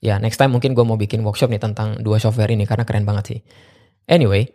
Ya 0.00 0.16
next 0.16 0.40
time 0.40 0.56
mungkin 0.56 0.72
gue 0.72 0.84
mau 0.84 0.96
bikin 0.96 1.20
workshop 1.20 1.52
nih 1.52 1.60
tentang 1.60 2.00
dua 2.00 2.16
software 2.16 2.48
ini 2.48 2.64
karena 2.64 2.88
keren 2.88 3.04
banget 3.04 3.24
sih. 3.36 3.40
Anyway, 4.08 4.48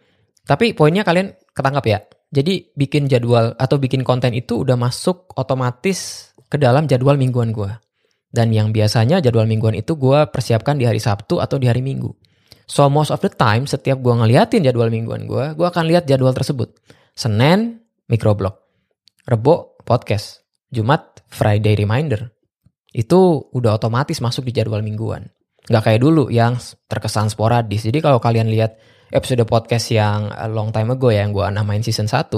tapi 0.45 0.73
poinnya 0.73 1.05
kalian 1.05 1.37
ketangkap 1.53 1.85
ya. 1.85 1.99
Jadi 2.33 2.73
bikin 2.73 3.05
jadwal 3.05 3.53
atau 3.55 3.77
bikin 3.77 4.01
konten 4.01 4.33
itu 4.33 4.65
udah 4.65 4.75
masuk 4.75 5.31
otomatis 5.37 6.29
ke 6.49 6.57
dalam 6.57 6.89
jadwal 6.89 7.15
mingguan 7.15 7.53
gue. 7.53 7.71
Dan 8.35 8.51
yang 8.51 8.75
biasanya 8.75 9.23
jadwal 9.23 9.47
mingguan 9.47 9.79
itu 9.79 9.95
gue 9.95 10.27
persiapkan 10.27 10.75
di 10.75 10.83
hari 10.83 10.99
Sabtu 10.99 11.39
atau 11.39 11.55
di 11.55 11.71
hari 11.71 11.79
Minggu. 11.79 12.11
So 12.67 12.91
most 12.91 13.13
of 13.13 13.23
the 13.23 13.31
time 13.31 13.63
setiap 13.63 14.03
gue 14.03 14.11
ngeliatin 14.11 14.65
jadwal 14.65 14.91
mingguan 14.91 15.23
gue, 15.23 15.55
gue 15.55 15.67
akan 15.69 15.87
lihat 15.87 16.03
jadwal 16.03 16.35
tersebut. 16.35 16.75
Senin, 17.15 17.79
microblog. 18.11 18.59
Rebo, 19.23 19.79
podcast. 19.87 20.43
Jumat, 20.67 21.23
Friday 21.31 21.79
reminder. 21.79 22.34
Itu 22.95 23.51
udah 23.51 23.75
otomatis 23.75 24.23
masuk 24.23 24.47
di 24.47 24.55
jadwal 24.55 24.79
mingguan. 24.79 25.27
Nggak 25.67 25.83
kayak 25.83 25.99
dulu 25.99 26.31
yang 26.31 26.55
terkesan 26.87 27.27
sporadis. 27.27 27.83
Jadi 27.83 27.99
kalau 27.99 28.23
kalian 28.23 28.47
lihat 28.47 28.79
episode 29.11 29.43
podcast 29.43 29.91
yang 29.91 30.31
long 30.55 30.71
time 30.71 30.95
ago 30.95 31.11
ya, 31.11 31.27
yang 31.27 31.35
gue 31.35 31.43
namain 31.51 31.83
season 31.83 32.07
1, 32.07 32.31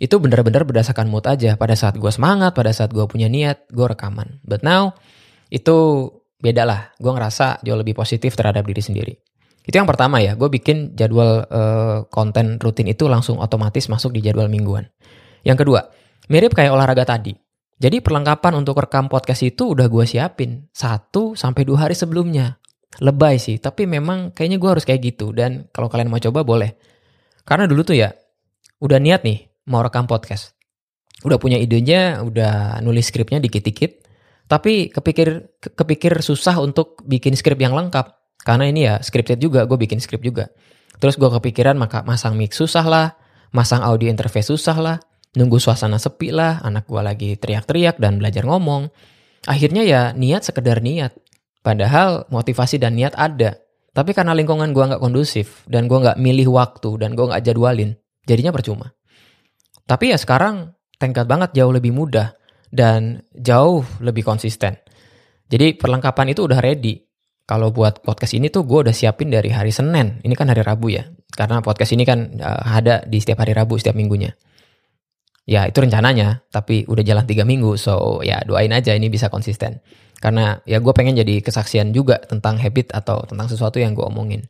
itu 0.00 0.14
bener-bener 0.16 0.64
berdasarkan 0.64 1.12
mood 1.12 1.28
aja. 1.28 1.60
Pada 1.60 1.76
saat 1.76 2.00
gue 2.00 2.08
semangat, 2.08 2.56
pada 2.56 2.72
saat 2.72 2.88
gue 2.90 3.04
punya 3.04 3.28
niat, 3.28 3.68
gue 3.68 3.84
rekaman. 3.84 4.40
But 4.40 4.64
now, 4.64 4.96
itu 5.52 6.08
beda 6.40 6.64
lah. 6.64 6.80
Gue 6.96 7.12
ngerasa 7.12 7.60
jauh 7.60 7.76
lebih 7.76 7.92
positif 7.92 8.32
terhadap 8.32 8.64
diri 8.64 8.80
sendiri. 8.80 9.14
Itu 9.62 9.78
yang 9.78 9.86
pertama 9.86 10.18
ya, 10.18 10.34
gue 10.34 10.50
bikin 10.50 10.98
jadwal 10.98 11.46
uh, 11.46 12.02
konten 12.10 12.58
rutin 12.58 12.90
itu 12.90 13.06
langsung 13.06 13.38
otomatis 13.38 13.86
masuk 13.86 14.10
di 14.10 14.24
jadwal 14.24 14.50
mingguan. 14.50 14.90
Yang 15.46 15.66
kedua, 15.66 15.86
mirip 16.26 16.50
kayak 16.50 16.74
olahraga 16.74 17.06
tadi. 17.06 17.34
Jadi 17.82 17.98
perlengkapan 17.98 18.62
untuk 18.62 18.78
rekam 18.78 19.10
podcast 19.10 19.42
itu 19.42 19.74
udah 19.74 19.90
gue 19.90 20.06
siapin 20.06 20.70
satu 20.70 21.34
sampai 21.34 21.66
dua 21.66 21.90
hari 21.90 21.98
sebelumnya. 21.98 22.62
Lebay 23.02 23.42
sih, 23.42 23.58
tapi 23.58 23.90
memang 23.90 24.30
kayaknya 24.30 24.62
gue 24.62 24.70
harus 24.70 24.86
kayak 24.86 25.02
gitu. 25.02 25.34
Dan 25.34 25.66
kalau 25.74 25.90
kalian 25.90 26.06
mau 26.06 26.22
coba 26.22 26.46
boleh. 26.46 26.78
Karena 27.42 27.66
dulu 27.66 27.82
tuh 27.82 27.98
ya, 27.98 28.14
udah 28.78 29.02
niat 29.02 29.26
nih 29.26 29.66
mau 29.66 29.82
rekam 29.82 30.06
podcast. 30.06 30.54
Udah 31.26 31.42
punya 31.42 31.58
idenya, 31.58 32.22
udah 32.22 32.78
nulis 32.86 33.10
skripnya 33.10 33.42
dikit-dikit. 33.42 34.06
Tapi 34.46 34.94
kepikir 34.94 35.58
kepikir 35.74 36.22
susah 36.22 36.62
untuk 36.62 37.02
bikin 37.02 37.34
skrip 37.34 37.58
yang 37.58 37.74
lengkap. 37.74 38.14
Karena 38.46 38.70
ini 38.70 38.86
ya 38.86 39.02
scripted 39.02 39.42
juga, 39.42 39.66
gue 39.66 39.74
bikin 39.74 39.98
skrip 39.98 40.22
juga. 40.22 40.54
Terus 41.02 41.18
gue 41.18 41.26
kepikiran 41.26 41.74
maka 41.74 42.06
masang 42.06 42.38
mix 42.38 42.54
susah 42.54 42.86
lah, 42.86 43.18
masang 43.50 43.82
audio 43.82 44.06
interface 44.06 44.54
susah 44.54 44.78
lah, 44.78 44.96
nunggu 45.36 45.56
suasana 45.56 45.96
sepi 45.96 46.32
lah, 46.32 46.60
anak 46.60 46.88
gue 46.88 47.02
lagi 47.02 47.30
teriak-teriak 47.40 47.96
dan 47.96 48.20
belajar 48.20 48.44
ngomong. 48.44 48.92
Akhirnya 49.48 49.82
ya 49.82 50.00
niat 50.12 50.44
sekedar 50.46 50.84
niat. 50.84 51.16
Padahal 51.62 52.26
motivasi 52.28 52.78
dan 52.78 52.98
niat 52.98 53.14
ada. 53.16 53.58
Tapi 53.92 54.16
karena 54.16 54.32
lingkungan 54.32 54.72
gue 54.72 54.84
nggak 54.88 55.02
kondusif 55.02 55.68
dan 55.68 55.84
gue 55.84 55.98
nggak 56.00 56.16
milih 56.16 56.48
waktu 56.48 56.96
dan 56.96 57.12
gue 57.12 57.28
nggak 57.28 57.44
jadwalin, 57.44 57.92
jadinya 58.24 58.48
percuma. 58.48 58.96
Tapi 59.84 60.14
ya 60.14 60.18
sekarang 60.18 60.72
tengkat 60.96 61.28
banget 61.28 61.52
jauh 61.52 61.68
lebih 61.74 61.92
mudah 61.92 62.32
dan 62.72 63.20
jauh 63.36 63.84
lebih 64.00 64.24
konsisten. 64.24 64.80
Jadi 65.52 65.76
perlengkapan 65.76 66.32
itu 66.32 66.48
udah 66.48 66.64
ready. 66.64 67.04
Kalau 67.44 67.68
buat 67.68 68.00
podcast 68.00 68.32
ini 68.32 68.48
tuh 68.48 68.64
gue 68.64 68.88
udah 68.88 68.94
siapin 68.96 69.28
dari 69.28 69.52
hari 69.52 69.68
Senin. 69.68 70.24
Ini 70.24 70.32
kan 70.32 70.48
hari 70.48 70.64
Rabu 70.64 70.88
ya. 70.88 71.04
Karena 71.28 71.60
podcast 71.60 71.92
ini 71.92 72.08
kan 72.08 72.40
uh, 72.40 72.64
ada 72.64 73.04
di 73.04 73.20
setiap 73.20 73.44
hari 73.44 73.52
Rabu 73.52 73.76
setiap 73.76 73.92
minggunya. 73.92 74.32
Ya 75.42 75.66
itu 75.66 75.82
rencananya, 75.82 76.46
tapi 76.54 76.86
udah 76.86 77.02
jalan 77.02 77.26
tiga 77.26 77.42
minggu, 77.42 77.74
so 77.74 78.22
ya 78.22 78.38
doain 78.46 78.70
aja 78.70 78.94
ini 78.94 79.10
bisa 79.10 79.26
konsisten. 79.26 79.82
Karena 80.22 80.62
ya 80.62 80.78
gue 80.78 80.94
pengen 80.94 81.18
jadi 81.18 81.42
kesaksian 81.42 81.90
juga 81.90 82.22
tentang 82.22 82.54
habit 82.62 82.94
atau 82.94 83.26
tentang 83.26 83.50
sesuatu 83.50 83.82
yang 83.82 83.98
gue 83.98 84.06
omongin. 84.06 84.46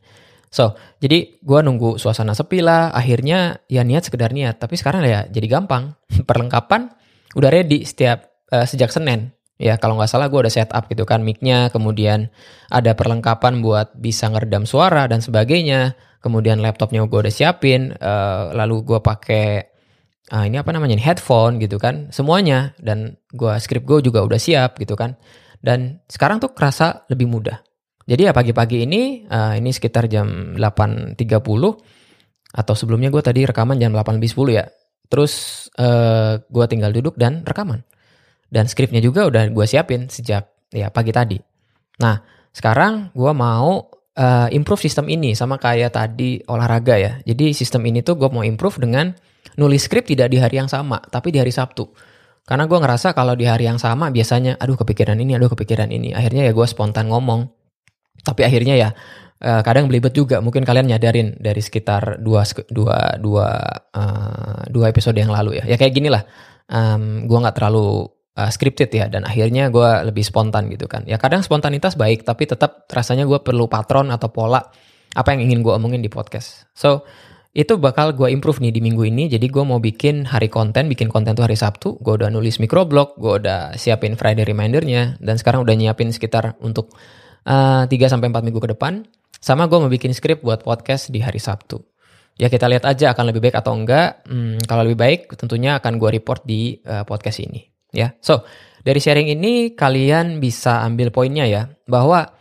So, 0.53 0.77
jadi 1.01 1.41
gue 1.41 1.59
nunggu 1.65 1.97
suasana 1.97 2.37
sepi 2.37 2.61
lah, 2.61 2.93
akhirnya 2.93 3.65
ya 3.65 3.81
niat 3.81 4.05
sekedar 4.05 4.29
niat. 4.37 4.61
Tapi 4.61 4.77
sekarang 4.77 5.01
ya 5.01 5.25
jadi 5.25 5.49
gampang. 5.49 5.97
Perlengkapan 6.29 6.93
udah 7.33 7.49
ready 7.49 7.81
setiap 7.89 8.29
uh, 8.53 8.69
sejak 8.69 8.93
Senin. 8.93 9.33
Ya 9.57 9.81
kalau 9.81 9.97
nggak 9.97 10.13
salah 10.13 10.29
gue 10.29 10.37
udah 10.37 10.53
setup 10.53 10.85
gitu 10.93 11.09
kan 11.09 11.25
micnya, 11.25 11.73
kemudian 11.73 12.29
ada 12.69 12.93
perlengkapan 12.93 13.65
buat 13.65 13.97
bisa 13.97 14.29
ngeredam 14.29 14.69
suara 14.69 15.09
dan 15.09 15.25
sebagainya. 15.25 15.97
Kemudian 16.21 16.61
laptopnya 16.61 17.01
gue 17.01 17.19
udah 17.19 17.33
siapin, 17.33 17.97
uh, 17.97 18.53
lalu 18.53 18.85
gue 18.85 18.99
pakai 19.01 19.72
ah, 20.31 20.47
ini 20.47 20.61
apa 20.61 20.71
namanya 20.71 20.95
headphone 21.01 21.59
gitu 21.59 21.75
kan 21.81 22.13
semuanya. 22.13 22.77
Dan 22.79 23.19
gua 23.33 23.59
script 23.59 23.83
gue 23.83 23.99
juga 24.05 24.23
udah 24.23 24.39
siap 24.39 24.79
gitu 24.79 24.95
kan. 24.95 25.19
Dan 25.63 26.03
sekarang 26.07 26.43
tuh 26.43 26.51
kerasa 26.51 27.07
lebih 27.07 27.27
mudah. 27.27 27.59
Jadi 28.03 28.27
ya 28.27 28.35
pagi-pagi 28.35 28.83
ini 28.83 29.23
uh, 29.31 29.55
ini 29.55 29.71
sekitar 29.71 30.11
jam 30.11 30.59
8.30 30.59 31.15
atau 32.53 32.73
sebelumnya 32.75 33.09
gue 33.09 33.23
tadi 33.23 33.47
rekaman 33.47 33.79
jam 33.79 33.95
8 33.95 34.19
lebih 34.19 34.29
10 34.29 34.59
ya. 34.59 34.65
Terus 35.07 35.65
uh, 35.79 35.83
eh, 35.83 36.33
gue 36.43 36.65
tinggal 36.67 36.91
duduk 36.91 37.15
dan 37.15 37.47
rekaman. 37.47 37.79
Dan 38.51 38.67
skripnya 38.69 38.99
juga 38.99 39.25
udah 39.25 39.49
gue 39.49 39.65
siapin 39.65 40.11
sejak 40.11 40.45
ya 40.69 40.91
pagi 40.91 41.15
tadi. 41.15 41.39
Nah 42.03 42.19
sekarang 42.53 43.15
gue 43.15 43.31
mau 43.33 43.87
uh, 44.19 44.47
improve 44.53 44.83
sistem 44.83 45.09
ini 45.09 45.33
sama 45.33 45.57
kayak 45.57 45.95
tadi 45.95 46.43
olahraga 46.45 46.99
ya. 46.99 47.11
Jadi 47.23 47.55
sistem 47.55 47.87
ini 47.87 48.05
tuh 48.05 48.19
gue 48.19 48.29
mau 48.29 48.43
improve 48.45 48.83
dengan 48.83 49.15
nulis 49.59 49.85
skrip 49.85 50.07
tidak 50.07 50.31
di 50.31 50.37
hari 50.39 50.59
yang 50.59 50.69
sama, 50.71 50.99
tapi 51.07 51.29
di 51.29 51.39
hari 51.39 51.51
Sabtu. 51.51 51.89
Karena 52.43 52.67
gue 52.67 52.75
ngerasa 52.75 53.15
kalau 53.15 53.39
di 53.39 53.47
hari 53.47 53.71
yang 53.71 53.79
sama 53.79 54.11
biasanya, 54.11 54.59
aduh 54.59 54.75
kepikiran 54.75 55.15
ini, 55.15 55.39
aduh 55.39 55.47
kepikiran 55.51 55.87
ini. 55.91 56.11
Akhirnya 56.11 56.47
ya 56.47 56.51
gue 56.51 56.67
spontan 56.67 57.07
ngomong. 57.07 57.47
Tapi 58.23 58.43
akhirnya 58.43 58.75
ya 58.75 58.89
uh, 59.39 59.61
kadang 59.63 59.87
belibet 59.87 60.11
juga. 60.11 60.43
Mungkin 60.43 60.67
kalian 60.67 60.91
nyadarin 60.91 61.39
dari 61.39 61.63
sekitar 61.63 62.19
dua, 62.19 62.43
dua, 62.67 63.15
dua, 63.15 63.47
uh, 63.95 64.59
dua 64.67 64.85
episode 64.91 65.15
yang 65.15 65.31
lalu 65.31 65.63
ya. 65.63 65.63
Ya 65.71 65.79
kayak 65.79 65.95
gini 65.95 66.11
lah. 66.11 66.27
Um, 66.67 67.27
gue 67.31 67.37
nggak 67.39 67.55
terlalu 67.55 68.11
uh, 68.37 68.49
scripted 68.51 68.89
ya 68.89 69.05
dan 69.09 69.25
akhirnya 69.25 69.69
gue 69.69 69.89
lebih 70.09 70.25
spontan 70.25 70.69
gitu 70.69 70.89
kan 70.89 71.05
ya 71.05 71.17
kadang 71.21 71.45
spontanitas 71.45 71.93
baik 71.97 72.25
tapi 72.25 72.49
tetap 72.49 72.89
rasanya 72.89 73.29
gue 73.29 73.39
perlu 73.41 73.69
patron 73.69 74.09
atau 74.09 74.29
pola 74.33 74.61
apa 75.13 75.29
yang 75.37 75.45
ingin 75.49 75.61
gue 75.61 75.73
omongin 75.73 76.01
di 76.01 76.09
podcast 76.09 76.65
so 76.73 77.05
itu 77.53 77.77
bakal 77.77 78.17
gue 78.17 78.33
improve 78.33 78.65
nih 78.65 78.73
di 78.73 78.81
minggu 78.81 79.05
ini. 79.05 79.29
Jadi 79.29 79.45
gue 79.45 79.61
mau 79.61 79.77
bikin 79.77 80.25
hari 80.25 80.49
konten 80.49 80.89
bikin 80.89 81.05
konten 81.05 81.37
tuh 81.37 81.45
hari 81.45 81.53
Sabtu. 81.53 82.01
Gue 82.01 82.17
udah 82.17 82.33
nulis 82.33 82.57
microblog 82.57 83.13
gue 83.21 83.45
udah 83.45 83.77
siapin 83.77 84.17
Friday 84.17 84.41
remindernya 84.41 85.21
dan 85.21 85.37
sekarang 85.37 85.61
udah 85.61 85.77
nyiapin 85.77 86.09
sekitar 86.09 86.57
untuk 86.65 86.97
uh, 87.45 87.85
3 87.85 87.93
sampai 88.09 88.33
empat 88.33 88.41
minggu 88.41 88.57
ke 88.57 88.73
depan. 88.73 89.05
Sama 89.37 89.69
gue 89.69 89.77
mau 89.77 89.91
bikin 89.91 90.17
script 90.17 90.41
buat 90.41 90.65
podcast 90.65 91.13
di 91.13 91.21
hari 91.21 91.37
Sabtu. 91.37 91.77
Ya 92.41 92.49
kita 92.49 92.65
lihat 92.65 92.89
aja 92.89 93.13
akan 93.13 93.29
lebih 93.29 93.45
baik 93.45 93.61
atau 93.61 93.77
enggak. 93.77 94.25
Hmm, 94.25 94.57
kalau 94.65 94.81
lebih 94.81 94.97
baik 94.97 95.19
tentunya 95.37 95.77
akan 95.77 96.01
gue 96.01 96.09
report 96.09 96.41
di 96.49 96.81
uh, 96.89 97.05
podcast 97.05 97.37
ini. 97.45 97.61
Ya. 97.93 98.17
So, 98.25 98.41
dari 98.81 98.97
sharing 98.97 99.29
ini 99.29 99.77
kalian 99.77 100.41
bisa 100.41 100.81
ambil 100.81 101.13
poinnya 101.13 101.45
ya, 101.45 101.69
bahwa 101.85 102.33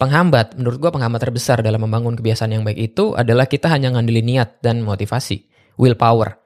penghambat, 0.00 0.56
menurut 0.56 0.80
gue 0.80 0.90
penghambat 0.90 1.20
terbesar 1.28 1.60
dalam 1.60 1.84
membangun 1.84 2.16
kebiasaan 2.16 2.56
yang 2.56 2.64
baik 2.64 2.96
itu 2.96 3.12
adalah 3.12 3.44
kita 3.44 3.68
hanya 3.68 3.92
ngandelin 3.92 4.24
niat 4.24 4.64
dan 4.64 4.80
motivasi, 4.80 5.44
willpower. 5.76 6.40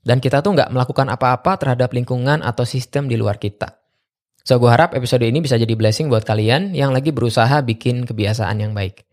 Dan 0.00 0.22
kita 0.22 0.40
tuh 0.40 0.54
nggak 0.54 0.70
melakukan 0.70 1.10
apa-apa 1.10 1.58
terhadap 1.58 1.90
lingkungan 1.92 2.40
atau 2.40 2.62
sistem 2.62 3.10
di 3.10 3.18
luar 3.18 3.36
kita. 3.36 3.82
So, 4.46 4.56
gue 4.56 4.70
harap 4.72 4.96
episode 4.96 5.20
ini 5.26 5.44
bisa 5.44 5.60
jadi 5.60 5.74
blessing 5.76 6.08
buat 6.08 6.24
kalian 6.24 6.72
yang 6.72 6.96
lagi 6.96 7.12
berusaha 7.12 7.60
bikin 7.60 8.08
kebiasaan 8.08 8.56
yang 8.64 8.72
baik. 8.72 9.04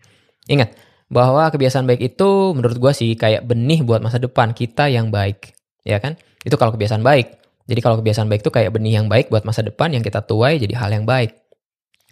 Ingat, 0.48 0.80
bahwa 1.08 1.48
kebiasaan 1.52 1.88
baik 1.88 2.16
itu 2.16 2.30
menurut 2.56 2.78
gue 2.80 2.94
sih 2.96 3.12
kayak 3.16 3.44
benih 3.48 3.84
buat 3.84 4.00
masa 4.00 4.20
depan 4.20 4.52
kita 4.52 4.88
yang 4.88 5.12
baik. 5.12 5.56
Ya 5.84 6.00
kan? 6.00 6.20
Itu 6.44 6.56
kalau 6.56 6.76
kebiasaan 6.76 7.04
baik. 7.04 7.40
Jadi 7.68 7.80
kalau 7.84 8.00
kebiasaan 8.00 8.32
baik 8.32 8.48
itu 8.48 8.52
kayak 8.52 8.72
benih 8.72 9.04
yang 9.04 9.12
baik 9.12 9.28
buat 9.28 9.44
masa 9.44 9.60
depan 9.64 9.92
yang 9.92 10.04
kita 10.04 10.24
tuai 10.24 10.60
jadi 10.60 10.72
hal 10.80 10.92
yang 10.96 11.04
baik. 11.04 11.36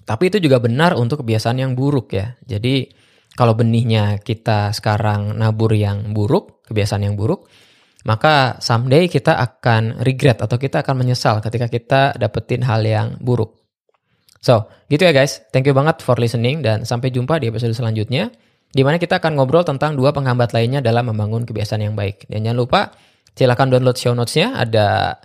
Tapi 0.06 0.30
itu 0.30 0.38
juga 0.38 0.62
benar 0.62 0.94
untuk 0.94 1.26
kebiasaan 1.26 1.58
yang 1.58 1.74
buruk 1.74 2.14
ya. 2.14 2.38
Jadi 2.46 2.86
kalau 3.36 3.58
benihnya 3.58 4.22
kita 4.22 4.72
sekarang 4.72 5.36
nabur 5.36 5.74
yang 5.74 6.14
buruk, 6.14 6.64
kebiasaan 6.70 7.04
yang 7.04 7.18
buruk, 7.18 7.50
maka 8.06 8.62
someday 8.62 9.10
kita 9.10 9.34
akan 9.34 10.06
regret 10.06 10.40
atau 10.40 10.62
kita 10.62 10.86
akan 10.86 11.02
menyesal 11.02 11.42
ketika 11.42 11.68
kita 11.68 12.02
dapetin 12.16 12.62
hal 12.64 12.86
yang 12.86 13.18
buruk. 13.18 13.58
So, 14.46 14.70
gitu 14.94 15.10
ya 15.10 15.12
guys. 15.12 15.42
Thank 15.50 15.66
you 15.66 15.74
banget 15.74 16.06
for 16.06 16.14
listening 16.22 16.62
dan 16.62 16.86
sampai 16.86 17.10
jumpa 17.10 17.42
di 17.42 17.50
episode 17.50 17.74
selanjutnya 17.74 18.30
di 18.70 18.86
mana 18.86 19.02
kita 19.02 19.18
akan 19.18 19.42
ngobrol 19.42 19.66
tentang 19.66 19.98
dua 19.98 20.14
penghambat 20.14 20.54
lainnya 20.54 20.86
dalam 20.86 21.10
membangun 21.10 21.50
kebiasaan 21.50 21.82
yang 21.82 21.98
baik. 21.98 22.30
Dan 22.30 22.46
jangan 22.46 22.60
lupa 22.62 22.82
silakan 23.34 23.74
download 23.74 23.98
show 23.98 24.14
notes-nya 24.14 24.54
ada 24.54 25.18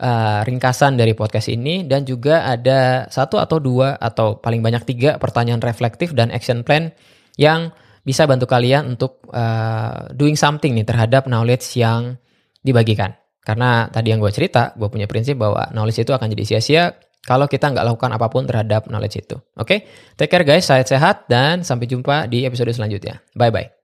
uh, 0.00 0.40
ringkasan 0.44 0.96
dari 0.96 1.16
podcast 1.16 1.48
ini 1.52 1.84
dan 1.84 2.04
juga 2.04 2.44
ada 2.48 3.08
satu 3.08 3.40
atau 3.40 3.60
dua 3.60 3.96
atau 3.96 4.38
paling 4.40 4.60
banyak 4.60 4.82
tiga 4.84 5.10
pertanyaan 5.16 5.60
reflektif 5.60 6.12
dan 6.12 6.32
action 6.32 6.64
plan 6.64 6.92
yang 7.36 7.72
bisa 8.06 8.22
bantu 8.24 8.46
kalian 8.46 8.94
untuk 8.96 9.18
uh, 9.34 10.06
doing 10.14 10.38
something 10.38 10.72
nih 10.78 10.86
terhadap 10.86 11.26
knowledge 11.26 11.74
yang 11.74 12.14
dibagikan. 12.62 13.18
Karena 13.42 13.86
tadi 13.90 14.10
yang 14.10 14.22
gue 14.22 14.30
cerita, 14.30 14.74
gue 14.74 14.90
punya 14.90 15.06
prinsip 15.06 15.38
bahwa 15.38 15.70
knowledge 15.70 16.02
itu 16.02 16.14
akan 16.14 16.26
jadi 16.34 16.44
sia-sia 16.46 16.84
kalau 17.26 17.50
kita 17.50 17.74
nggak 17.74 17.82
lakukan 17.82 18.10
apa 18.14 18.26
pun 18.30 18.46
terhadap 18.46 18.86
knowledge 18.86 19.26
itu. 19.26 19.38
Oke, 19.58 19.66
okay? 19.66 19.78
take 20.14 20.30
care 20.30 20.46
guys, 20.46 20.66
sehat-sehat 20.66 21.26
dan 21.26 21.66
sampai 21.66 21.90
jumpa 21.90 22.30
di 22.30 22.46
episode 22.46 22.70
selanjutnya. 22.70 23.22
Bye-bye. 23.34 23.75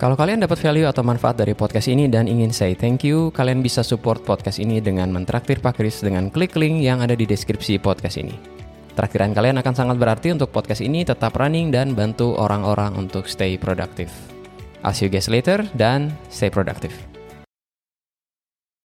Kalau 0.00 0.18
kalian 0.18 0.42
dapat 0.42 0.58
value 0.58 0.88
atau 0.88 1.06
manfaat 1.06 1.38
dari 1.38 1.54
podcast 1.54 1.86
ini 1.86 2.10
dan 2.10 2.26
ingin 2.26 2.50
say 2.50 2.74
thank 2.74 3.06
you, 3.06 3.30
kalian 3.32 3.62
bisa 3.62 3.86
support 3.86 4.24
podcast 4.26 4.58
ini 4.58 4.82
dengan 4.82 5.12
mentraktir 5.14 5.62
Pak 5.62 5.78
Kris 5.78 6.02
dengan 6.02 6.26
klik 6.32 6.58
link 6.58 6.82
yang 6.82 6.98
ada 6.98 7.14
di 7.14 7.22
deskripsi 7.22 7.78
podcast 7.78 8.18
ini. 8.18 8.34
Traktiran 8.92 9.32
kalian 9.32 9.56
akan 9.62 9.74
sangat 9.74 9.96
berarti 9.96 10.34
untuk 10.36 10.52
podcast 10.52 10.84
ini 10.84 11.06
tetap 11.06 11.32
running 11.38 11.72
dan 11.72 11.96
bantu 11.96 12.36
orang-orang 12.36 12.92
untuk 12.98 13.24
stay 13.24 13.56
productive. 13.56 14.12
I'll 14.84 14.92
see 14.92 15.06
you 15.06 15.12
guys 15.12 15.30
later 15.30 15.64
dan 15.78 16.12
stay 16.28 16.50
productive. 16.50 17.11